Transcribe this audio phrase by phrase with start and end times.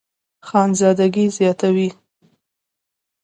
[0.47, 1.89] خانزادګۍ زياتوي